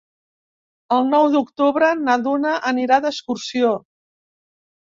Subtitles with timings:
[0.95, 3.75] El nou d'octubre na Duna anirà d'excursió.